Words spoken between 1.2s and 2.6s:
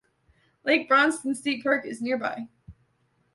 State Park is nearby.